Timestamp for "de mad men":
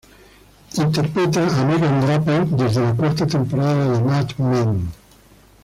3.99-4.91